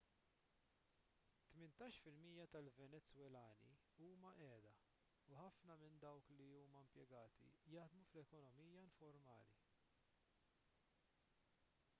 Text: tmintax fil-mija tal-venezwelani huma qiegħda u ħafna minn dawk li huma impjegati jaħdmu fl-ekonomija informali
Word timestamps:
tmintax 1.49 1.99
fil-mija 2.05 2.45
tal-venezwelani 2.55 3.75
huma 4.05 4.31
qiegħda 4.39 4.73
u 5.35 5.39
ħafna 5.41 5.77
minn 5.83 6.01
dawk 6.07 6.33
li 6.39 6.49
huma 6.63 6.81
impjegati 6.87 7.51
jaħdmu 7.77 8.07
fl-ekonomija 8.11 8.85
informali 8.89 9.65